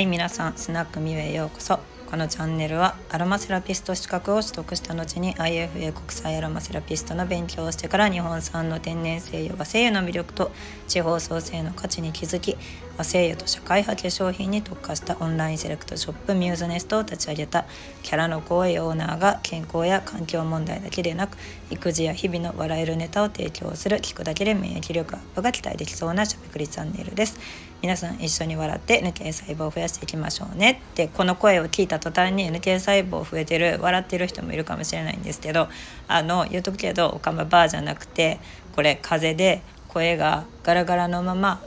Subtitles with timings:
[0.00, 1.78] はい皆さんスナックミュへようこそ。
[2.10, 10.50] このチャンネルはアロマセラピスト資格を取得した後に IFA 国際アロマセラピストの勉強をしてから日本産の天然精油和精油の魅力と
[10.88, 12.56] 地方創生の価値に気づき
[12.98, 17.66] 和精油と社会派化粧品に特化したオンラインセレクトショップミューズネストを立ち上げた
[18.02, 21.38] キャラの声オーナーが健康や環境問題だけでなく
[21.70, 27.38] 育児や日々の笑えるネタを提供する聞くだけで免疫力アップが期待できそうなしゃべくりチャンネルです。
[27.82, 35.68] 皆さん一緒に笑って抜け細胞を増やしていきましょうねってこの声を聞いた途端に抜け細胞増えてる笑ってる人もいるかもしれないんですけど
[36.08, 38.40] あの言うとくけどおかまバーじゃなくて
[38.74, 41.60] これ風邪で声がガラガラのまま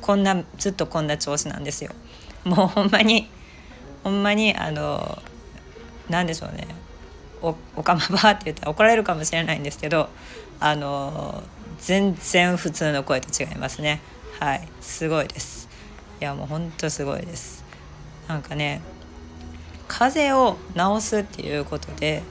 [0.00, 1.92] こんなずっとこんな調子なんですよ。
[2.44, 3.28] もうほんまに
[4.02, 5.22] ほんまにあの
[6.08, 6.66] 何でしょうね。
[7.42, 10.08] おおかまばーって言ったら怒られるかもしれないんですけど
[10.58, 11.42] あの
[11.78, 14.00] 全然普通の声と違いますね。
[14.38, 14.68] はい。
[14.80, 15.68] すごいです。
[16.20, 17.64] いやもうほんとすごいです。
[18.28, 18.82] なんかね
[19.90, 20.56] 風邪を
[20.98, 22.22] 治すっていうことで、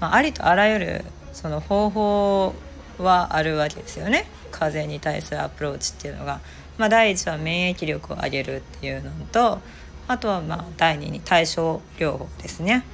[0.00, 2.54] まあ、ありとあらゆるその方法
[2.98, 4.26] はあるわけですよね。
[4.50, 6.40] 風邪に対するアプローチっていうのが、
[6.78, 9.60] まあ、第一は免疫力を上げるっていうのと
[10.08, 12.84] あとはまあ第二に対症療法ですね。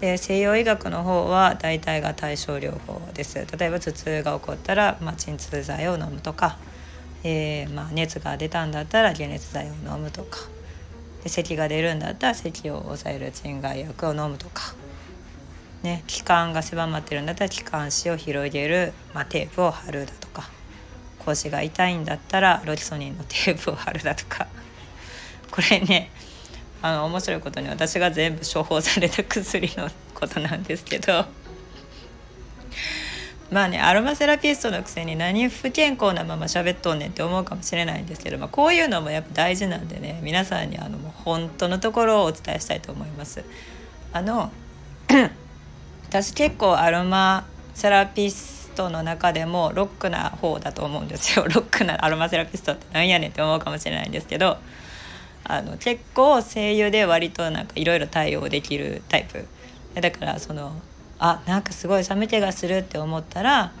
[0.00, 3.36] で西洋医学の方は大体が対症療法です。
[3.36, 6.56] 例えば頭痛が起こったら、まあ、鎮痛剤を飲むとか、
[7.24, 10.38] えー、まあ、熱が出たんだったら解熱剤を飲むとか。
[11.22, 14.74] で咳が出るんだったら咳を抑える鎮害薬を飲むとか、
[15.82, 20.48] ね、気管が狭まってるんだったら気管支を広げる、まあ、テープを貼るだとか。
[21.28, 24.46] 腰が痛いんだったらロキソニンのテープを貼るだとか。
[25.50, 26.10] これね
[26.80, 31.26] あの面白いことに私が全部処方された薬のことなんですけど。
[33.50, 43.44] まあねアロマセラピストのくせに何不健康なまま喋っとんねんって思うかもしれないんですけど、まあ、こういうのもやっぱ大事なんでね皆さんにあの本当のところをお伝えしたいと思います。
[44.12, 44.50] あの
[46.08, 54.58] 私結構アロマセラピストの中でもロックな方だと思うんですよ ロックなアロマセラピストってなんやねんって思うかもしれないんですけど
[55.44, 59.46] あの結構声優で割となんかいろいろ対応できるタイプ
[60.00, 60.72] だからその
[61.18, 63.72] あなんかすごい寒気がするって思ったら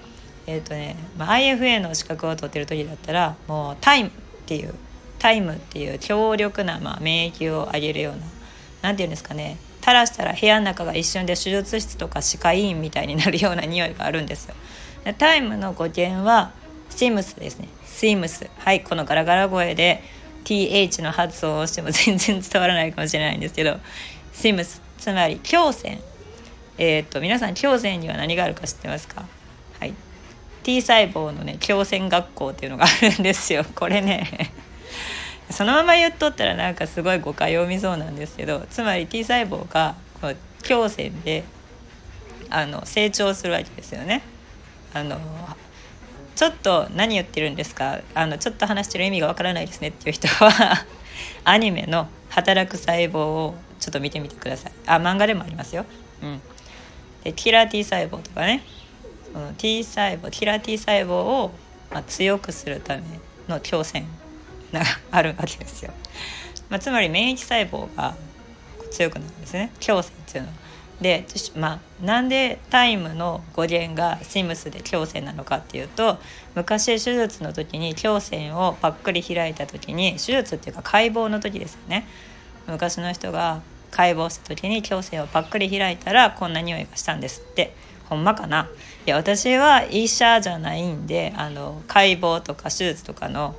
[0.46, 4.12] えっ、ー、とね、まあ、IFA の資格を取ってる時だったらもうタイムっ
[4.46, 4.74] ていう
[5.18, 8.20] タイムっていう強力な、まあ、免疫を上げるような
[8.82, 14.54] 何て言うんですかね垂らしたら部屋の中が一瞬で手術室とか歯科医院みたいになるような匂いがあるんですよ。
[15.16, 16.52] タイムの語源は
[16.90, 17.68] シームスですね。
[17.86, 18.50] スイムス。
[18.58, 20.02] はい、このガラガラ声で
[20.44, 23.78] th の発音をしても全然伝わらないかもしれないんですけど
[24.34, 26.00] sims つまり強線
[26.78, 29.24] えー、っと皆さん強線には何があるか知ってますか？
[29.80, 29.94] はい。
[30.62, 33.64] T 細胞のね強線学校っていうのがあるんですよ。
[33.74, 34.52] これね。
[35.50, 41.42] そのまま言っとったらなんかすごい誤解を生みそうなんですけどつまり T 細胞がこう強線で
[42.50, 44.22] あの成長するわけですよね。
[44.94, 45.18] あの
[46.36, 48.00] ちょっと何言ってるんですか？
[48.14, 50.86] あのちょっと話してる意味がわからないですねっていう人は
[51.44, 54.72] アニメの働く細胞をちょっと見てみてください。
[54.86, 55.84] あ漫画でもありますよ。
[56.22, 56.42] うん。
[57.24, 58.62] でキラー T 細胞とかね。
[59.32, 61.50] その T 細胞キラー T 細胞を、
[61.90, 63.02] まあ、強くするため
[63.48, 64.06] の強線
[64.72, 65.92] があるわけですよ、
[66.70, 68.14] まあ、つまり免疫細胞が
[68.90, 69.70] 強くなるんですね。
[69.80, 70.54] 強線っていうのは。
[71.00, 76.18] で、まあ、なんでタイムの語源がシムスで強線なのかっていうと
[76.56, 82.06] 昔手術の時に強線をパックリ開いた時に手術っていうか解剖の時ですよね。
[82.66, 87.74] 昔の人が解剖した時に強線をパックリ開いたらこんな匂いがしたんですって。
[88.08, 88.70] ほんまかな？
[89.06, 93.54] いや私は医者じゃないんであの解剖とか手術とかの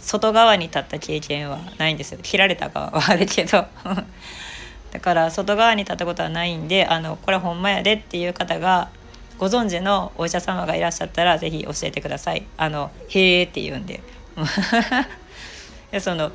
[0.00, 2.18] 外側に立った経験はないんですよ。
[2.22, 3.66] 切られた側はあるけど。
[4.92, 8.90] だから外側に立ったことはないんであのこれほんまやでっていう方が
[9.38, 12.44] ご存知のお医者様がいらっしゃったら是非教えてください。
[12.56, 14.00] あのへえって言うんで。
[15.92, 16.32] でその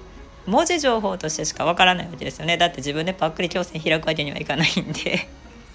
[0.47, 2.57] 文字情報としてしかわからないわけですよね。
[2.57, 5.27] だって自分でパックリ強制開くわけにはいかないんで。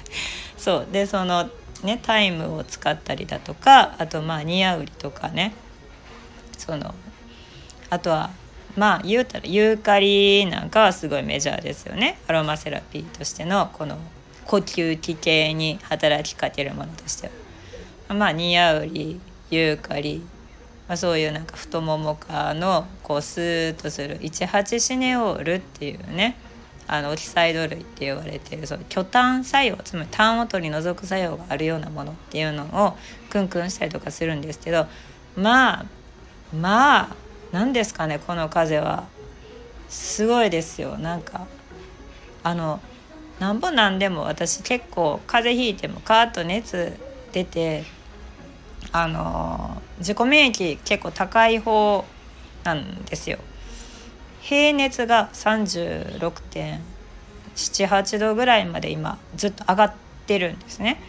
[0.56, 0.88] そう。
[0.90, 1.50] でその
[1.82, 5.52] ねタイムを使ったりだとかあとまあニアウリとかね。
[6.56, 6.94] その
[7.90, 8.30] あとは
[8.76, 12.18] まあ言うたらユーカリなんかはすごいメジャーですよね。
[12.26, 13.98] アロマセラピーとしてのこの
[14.46, 17.30] 呼吸器系に働きかけるものとして
[18.08, 18.14] は。
[18.14, 19.20] まあニヤウリ
[19.50, 20.22] ユーカリ、
[20.92, 26.36] まあ、そういうなんか太ももかのこうスーッとする18シネオールっていうね
[26.86, 32.94] あのオキサイド類って言われてるそう巨炭作用つまり炭を取り除く作用があるようなものっていうのを
[33.30, 34.84] クンクンしたりとかするんですけど
[35.34, 35.86] まあ
[36.54, 37.16] まあ
[37.52, 39.06] 何ですかねこの風は。
[39.88, 40.98] すごいですよ。
[40.98, 41.46] なんか
[42.42, 42.80] あの
[43.40, 46.98] なんぼなんでも私結構風邪ひいてもカーッと熱
[47.32, 47.84] 出て
[48.92, 52.04] あの自己免疫結構高い方
[52.64, 53.38] なんですよ。
[54.40, 59.94] 平熱が36.78度ぐらいまで今ずっと上がっ
[60.26, 61.00] てるんですね。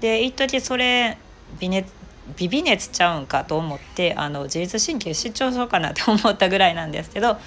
[0.00, 1.16] で一時それ
[1.58, 1.92] 微熱
[2.36, 7.38] ビビ熱ちゃうんかと思ってあの自律神経失調症かなって思ったぐらいなんですけど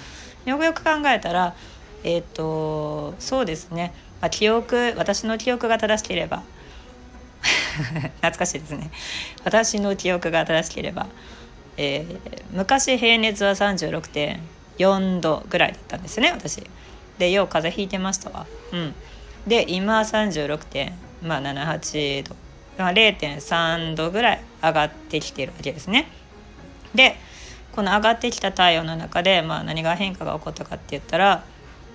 [0.44, 1.54] よくよく考えたら
[2.02, 6.42] えっ、ー、とそうですね、まあ、記憶私の記憶が正しければ
[8.22, 8.90] 懐かしいですね。
[9.44, 11.06] 私の記憶が正しければ、
[11.76, 12.18] えー、
[12.50, 16.62] 昔平熱は36.4度ぐらいだったんですね私。
[17.18, 18.46] でよう風邪ひいてましたわ。
[18.72, 18.94] うん。
[19.46, 22.36] で今36.78度
[22.76, 26.08] まあ、0.3度ぐらい上がってきてるわけですね。
[26.94, 27.16] で
[27.72, 31.44] この上がってきた体温の中で、まあ、何が変化が起こったかって言ったら、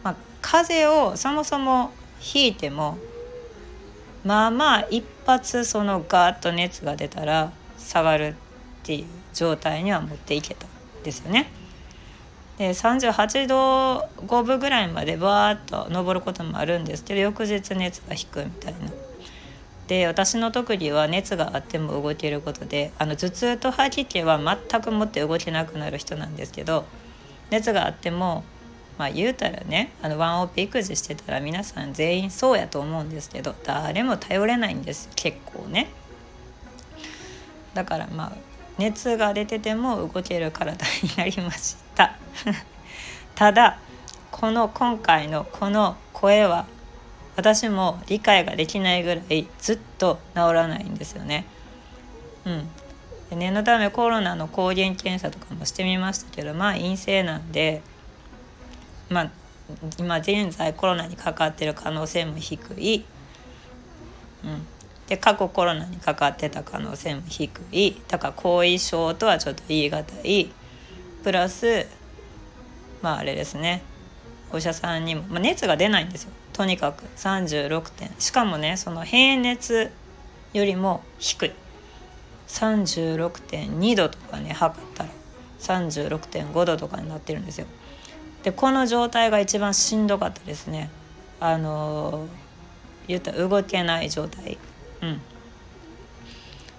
[0.03, 2.97] まあ、風をそもそもひいても
[4.23, 8.33] まあまあ一発そのガーッと熱が出たら下がるっ
[8.83, 10.69] ていう状態には持っていけたん
[11.03, 11.51] ですよね。
[12.57, 18.79] で38度5分ぐらいまでバーッと登ることもあるんですけど翌日熱が引くみたいな
[19.87, 24.37] で私の特技は熱があっても動けることであの頭痛と吐き気は
[24.69, 26.85] 全くもって動けなくなる人なんですけど
[27.49, 28.43] 熱があっても
[28.99, 35.89] まあ言うたらねあのワンオペ育児してたら皆さん全員そうやと思うんですけど誰も頼れないんです結構ね。
[37.73, 38.31] だからまあ
[38.77, 42.17] 熱が出てても動ける体になりました
[43.35, 43.79] ただ
[44.31, 46.65] この今回のこの声は
[47.37, 51.45] 私も理解ができないぐらいずっと治らないんですよね。
[52.45, 52.69] うん、
[53.37, 57.81] 念のためコロナの抗原検査とかもしてみましたけどまあ陰性なんで
[59.09, 59.31] まあ
[59.97, 63.05] 今現在コロナにかかってる可能性も低い、
[64.43, 64.65] うん、
[65.07, 67.95] で過去コロナにかかってた可能性も低い。
[68.07, 70.51] だから後遺症とはちょっと言い難い。
[71.23, 71.85] プラス
[73.01, 73.81] まああれですね。
[74.51, 76.31] お医者さんにも、まあ、熱が出ないんですよ。
[76.53, 77.03] とにかく。
[77.17, 79.91] 36点しかもねその平熱
[80.53, 81.51] よりも低い。
[82.47, 85.09] 36.2度とかね測ったら。
[85.59, 87.67] 36.5度とかになってるんですよ。
[88.43, 90.89] でこの状態が一番しんどかったですね。
[91.39, 92.27] あの
[93.07, 94.57] 言った動けない状態。
[95.01, 95.21] うん。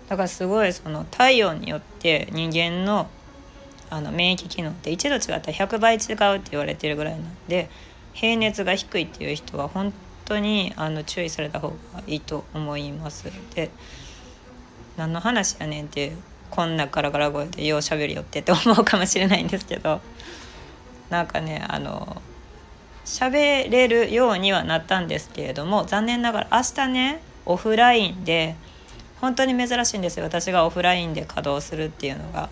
[0.09, 3.09] だからすごいその体温によって人間の
[3.91, 7.69] あの免疫機能って1度違ったら100倍違うって言われてるぐらいなんで
[8.13, 9.93] 平熱が低いっていう人は本
[10.25, 11.75] 当にあの注意された方が
[12.07, 13.25] いいと思います。
[13.55, 13.71] で
[14.97, 16.13] 何の話やねんって
[16.51, 20.01] こんなガラガラ声でようしゃべりよってって思うかもしれないんですけど。
[21.11, 22.23] なんかねあの
[23.05, 28.55] 喋れるようにはなったんですけれども残念ながら明日ねオフラインで
[29.21, 32.49] 本当に珍しいんですよ私がオフラインで稼働するっていうのが。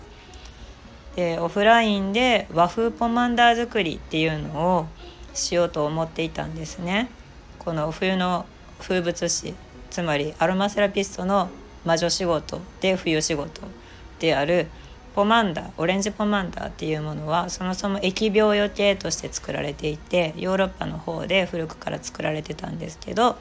[1.15, 4.87] でオフラインで和風ポマンダー作りっていうのを
[5.33, 7.09] しようと思っていたんですね。
[7.57, 8.45] この冬の
[8.79, 9.53] 風物詩
[9.89, 11.49] つまりアロマセラピストの
[11.83, 13.61] 魔女仕事で冬仕事
[14.19, 14.67] である
[15.15, 23.37] ポマンダオレンジポマンダーっていうものはそもそも疫病予定として作られていてヨーロッパの方で古くから作られてたんですけど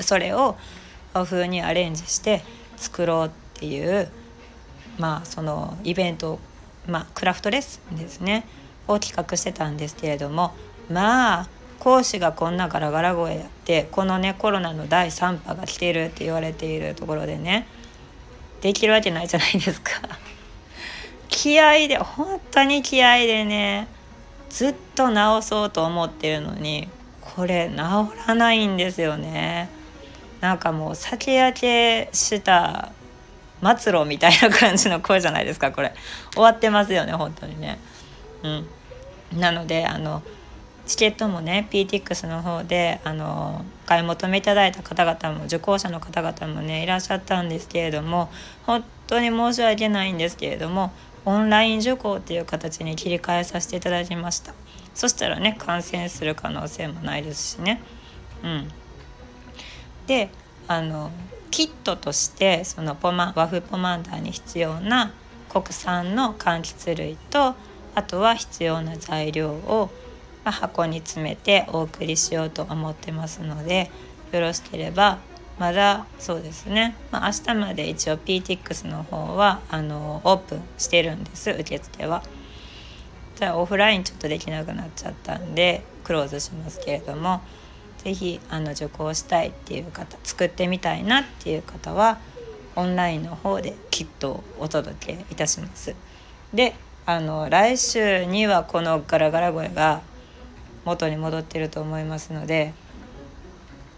[0.00, 0.56] それを
[1.12, 2.42] 和風にアレンジして
[2.76, 4.08] 作ろうっていう
[4.98, 6.38] まあそのイベント
[6.86, 8.46] まあクラフトレッスンですね
[8.86, 10.54] を企画してたんですけれども
[10.90, 11.48] まあ
[11.80, 17.66] 講師がこんなガラガラ声やってこのねコロナの第3波が来てるって言われているところでね
[18.60, 19.92] できるわけないじゃないですか。
[21.40, 23.86] 気合で本当に気合でね
[24.50, 26.88] ずっと治そうと思ってるのに
[27.20, 27.76] これ治
[28.26, 29.70] らないんですよね。
[30.40, 32.90] なんかもう酒焼けした
[33.62, 35.94] 末路みたいな感じの声じゃないですかこれ。
[36.32, 37.78] 終わってますよね本当にね。
[38.42, 39.38] うん。
[39.38, 40.24] なのであの
[40.86, 48.28] チケットもね PTX の方であの買い求めいただいた方々も受講者の方々もねいらっしゃったんですけれども
[48.66, 50.92] 本当に申し訳ないんですけれども
[51.28, 54.54] オンライン受講っていう形に切り替えさせていただきました。
[54.94, 57.82] そしたらね感染する可能性もないですしね。
[58.42, 58.68] うん。
[60.06, 60.30] で
[60.68, 61.10] あの
[61.50, 65.12] キットとしてそのポマ和風ポマンダーに必要な
[65.50, 67.54] 国産の柑橘類と
[67.94, 69.90] あとは必要な材料を
[70.46, 73.90] ま箱に詰めてお送りしようと思ってますので
[74.32, 75.18] よろしければ
[75.58, 82.22] まだそうですね、まあ、明日まで一応 PTX の方はあのオープンしてるんです受付は。
[83.36, 87.40] じゃあオフラインちょっとできなくなっちゃったんでクローズしますけれども
[87.98, 88.40] 是非
[88.72, 92.18] 受講したいっていう方作ってみたいなっていう方は
[92.74, 95.94] オンラインの方できっとお届けいたします。
[96.52, 96.74] で
[97.06, 100.02] あの来週にはこのガラガラ声が
[100.84, 102.72] 元に戻ってると思いますので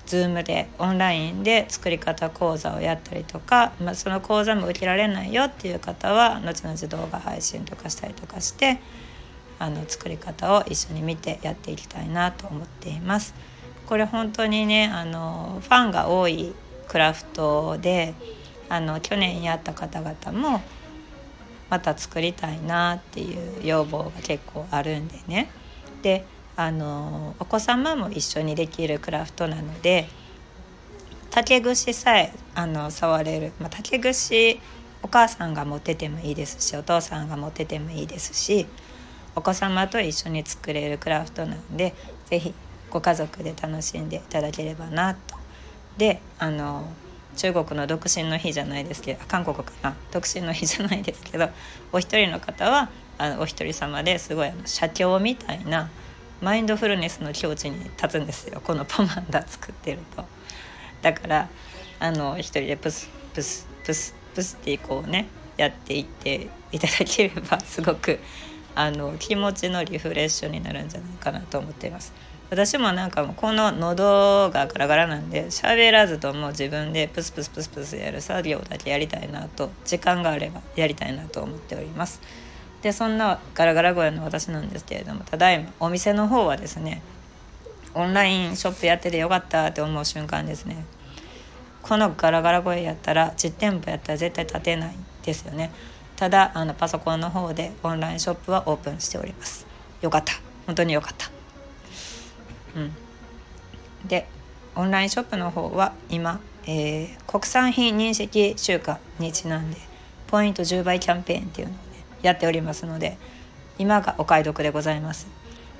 [0.07, 8.80] Zoom でオンラインで作り方講座をやったりとか、まあ、その講座も受けられないよっていう方は後々動画配信とかしたりとかして
[9.59, 13.35] あの作り方を一緒に見てやっていきたいなと思っています。
[13.87, 16.54] これ本当にねあのファンが多い
[16.88, 18.14] クラフトで
[18.69, 20.62] あの去年やった方々も
[21.69, 25.50] また作りたいなっていう要望が結構あるんでね。
[26.02, 26.25] で
[26.57, 30.09] あのお子様も一緒にできるクラフトなので
[31.30, 34.61] 竹串さえあの触れる、まあ、竹串
[35.02, 38.66] お母さんが持っててもいいですしお父さんが持っててもいいですし
[39.35, 41.95] お子様と一緒に作れるクラフトなんで
[42.26, 42.54] 是非
[42.90, 45.37] ご家族で楽しんでいただければなと。
[45.97, 46.88] であの
[47.37, 51.49] 中国の独身の日じゃないですけど韓国かな独身の日じゃないですけど
[51.92, 55.90] お一人の方はあのお一人様ですごいあの写経みたいな
[56.40, 60.25] マインドフルネスの境地に立つんですよこのポマンダ作ってると。
[61.02, 61.49] だから
[61.99, 68.18] あの一人でプスプスプスプスってこうねやっていっていただければすごく
[68.75, 72.12] あの気持ちのリフレッシュになるんじゃないかなと思っています。
[72.50, 82.20] 私もなんかもうこの喉がガラガラなんで喋らずとも自分でプスプスプスプスやる作業だけやりたいなと時間があればやりたいなと思っております。
[82.82, 87.02] でそんなガラガラ声の私なんですけれどもただいまお店の方はですね
[87.94, 90.84] オンラインショップやっててよかったって思う瞬間ですね。
[91.82, 94.94] このガラガラ声やったら実店舗やったら絶対立てない
[95.25, 95.72] ですよね。
[96.14, 99.66] ただあのパソコンの方でオンラインショップはオープンしております。
[100.00, 100.34] よかった。
[100.66, 101.30] 本当によかった。
[102.76, 102.92] うん。
[104.06, 104.28] で
[104.76, 109.78] オンラインショップの方は今、えー、国産品認識週間にちなんで
[110.28, 111.76] ポイント10倍キャンペーンっていうのを
[112.22, 113.16] やっておりますので
[113.78, 115.26] 今がお買い得でございます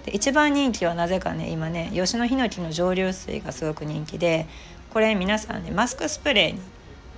[0.05, 4.47] で一番人気はなぜかね今ね吉野ヒノキの蒸留水がすごく人気で
[4.91, 6.61] これ皆さんねマスクスプレーに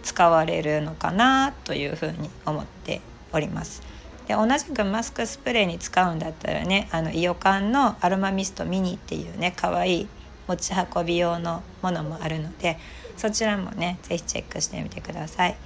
[0.02, 3.00] 使われるのかなというふうに思って
[3.33, 3.83] おります
[4.26, 10.09] で同じくマスクスプレーに使うんだったらねあのイオカンのアロマミストミニっていうね可愛い
[10.49, 12.79] 持ち運び用のものもあるので
[13.17, 15.57] そちらもね是非チェックしてみてください。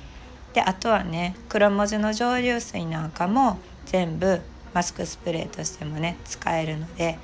[0.57, 4.41] であとはね黒文字の蒸留水なんかも全部
[4.73, 7.19] マスクスプレーとしてもね使えるので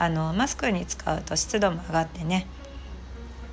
[0.00, 2.48] あのマスクに使うと湿度も上がってね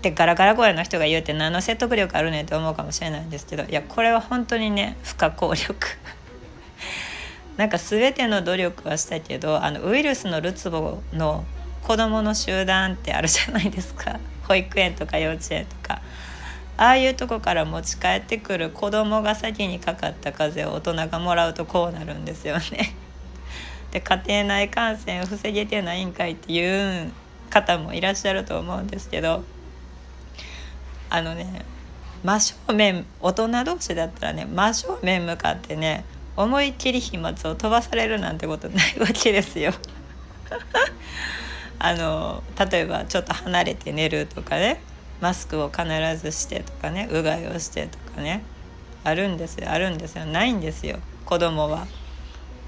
[0.02, 5.76] でガラガラ声の人が言うて何の説得力あるねんって思うかもしれないんですけどいやこれは本当にね不可抗力。
[7.56, 11.46] なんか全ての努力はしたけどあのウイルスのるつぼの
[11.84, 14.20] 子どもの集団ってあるじゃないですか。
[14.48, 16.02] 保育園とか幼稚園とか。
[16.78, 22.96] ああいうとこから持ち帰ってくる子供が先にかかった風邪を大人がもらうとこうなるんですよね。
[23.92, 27.12] で家庭内感染を防げてないんかいっていう
[27.52, 29.44] 方もいらっしゃると思うんですけど
[31.12, 31.64] あのね
[32.24, 39.72] 真正面大人同士だったらね真正面向かってね思いっきり飛沫を飛ばされるなんてことないわけですよ。
[41.78, 44.82] あの例えばちょっと離れて寝るとかね
[45.24, 45.86] マスクを必
[46.22, 48.44] ずしてとかねうがいをしてとかね
[49.06, 51.88] あるんですよあるんですよないんですよ子供は。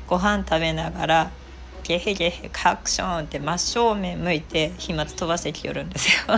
[0.07, 1.31] ご飯食べながら
[1.83, 6.37] ゲヘゲヘカクションって真正面向いて飛沫飛ばしてきよるんですよ。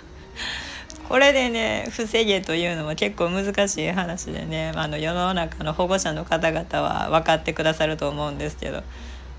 [1.06, 8.82] これでね防げというのも結構難しい話でねあの世の中の保護者の方々は分かってくださると思うんですけど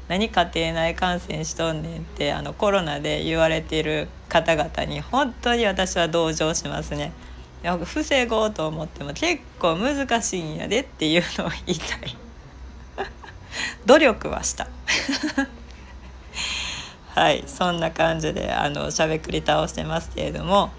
[0.07, 7.11] 何家庭内感染しとんねんってあのコロナで言われている方々に本当に私は同情しますね。
[7.63, 12.15] 防ごうと思っても結構難しいんやでっていうのを言いたい。
[13.87, 14.67] 努力はした。
[17.15, 20.69] はいそんな感じであのしゃべくり倒してますけれども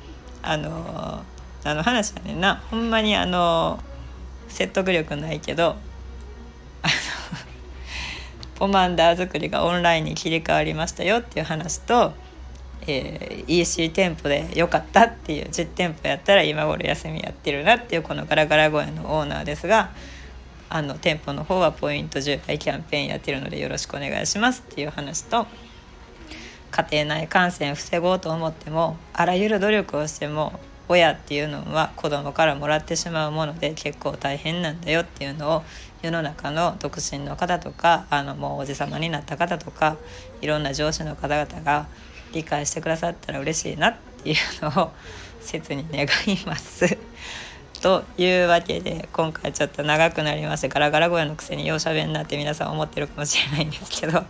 [0.43, 1.25] あの
[1.65, 2.63] あの話はねな。
[2.71, 3.81] ほんまにあの
[4.49, 5.77] 説得力ないけど
[8.59, 12.13] ポマンダー作りがオンラインに切り替わりましたよっていう話と、
[12.83, 19.91] えー、EC 店舗で良かったっていう実店舗やったら今頃休みやってるなっていうこのガラガラ声のオーナーですが
[20.69, 25.47] あの店舗の方はポイント10倍キャンペーンやってるのでよろしくお願いしますっていう話と。
[26.77, 35.63] 家庭内感染防ごうと思ってもあらゆる努力をしても親っていうのは子供からもらってしまうもので結構大変なんだよっていうのを
[36.03, 39.97] 世の中の独身の方とかあのもうおじ様になった方とか
[40.41, 41.87] いろんな上司の方々が
[42.33, 44.93] 理解してくださったら嬉しいなっていうのを
[45.41, 46.99] 切に願います。
[47.83, 54.25] というわけで今回ちょっと長くなりましてガラガラ声のくせにようしゃべんなって皆さん思ってるかもしれないんですけど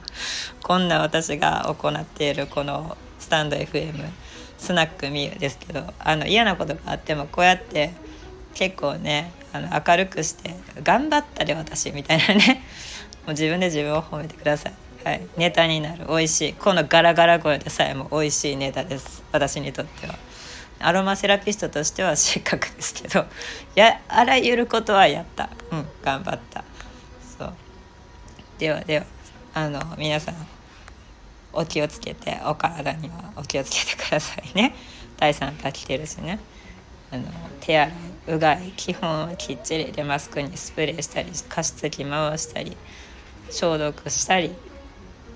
[0.63, 4.11] こんな私が行っているこのスタンド FM
[4.59, 7.93] スナックミュですけどあの嫌なことがあってもこうやって
[8.55, 12.63] 結構ねあの明るくして「頑張ったで私」みたいなね。
[13.27, 14.73] もう自分で自分を褒めてください。
[15.05, 16.07] はい、ネタになる。
[16.09, 16.53] 美味しい。
[16.53, 19.25] このガラガラ声でさえも美味しいネタです。
[19.33, 20.15] 私にとっては。
[20.79, 23.25] アロマセラピストとしては失格ですけど。
[23.75, 25.51] やあらゆることはやった。
[25.73, 25.89] うん。
[26.05, 26.65] 頑張った。
[27.39, 27.53] そう。
[28.59, 29.07] ではでは
[29.55, 30.56] あの皆さん
[31.57, 34.75] お気をつけてお体にはお気をつけてくださいね。
[35.19, 36.39] 第3波来てるしね。
[37.11, 37.25] あの
[37.61, 37.95] 手洗い
[38.29, 42.77] うがい基本はきっちりでマスクにスプレーしたり加湿器回したり
[43.51, 44.53] 消毒したり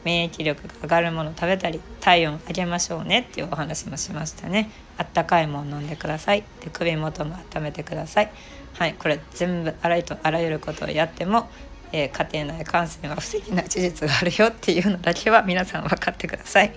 [0.05, 4.71] 免疫力が上がるもの食べたり体温上げましょうねっていうお話もしましたね。
[4.99, 6.45] あったかいもの飲んでください。
[6.61, 8.31] で首元も温めてください。
[8.75, 11.49] はいこれ全部あらゆるあらゆることをやっても
[11.93, 16.73] えー、家庭内感染は防げない事実があるよっていうのだけは皆さん分かってください。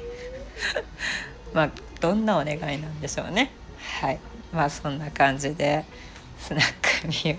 [1.53, 3.51] まあどんなお願いなんでしょうね。
[4.01, 4.19] はい。
[4.51, 5.85] まあそんな感じで
[6.39, 7.37] スナックミュ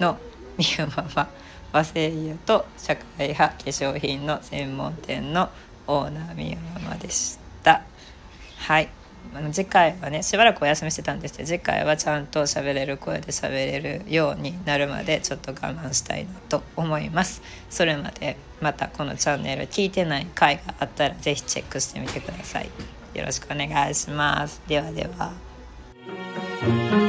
[0.00, 0.18] の
[0.56, 1.28] ミュママ
[1.72, 5.50] 和製油と社会派化粧品の専門店の
[5.86, 7.82] オーナーミュママでした。
[8.58, 8.88] はい。
[9.36, 17.42] あの次回はねしばらくお休みしてたんですけど次回はちゃんと喋れる声で喋れるようになるまでちょっと我慢したいなと思います。
[17.68, 22.70] それまでまたこのチャンネル聞いてない回があったら是非チェックしてみてください。
[23.14, 24.62] よろしくお願いします。
[24.66, 27.05] ではでは。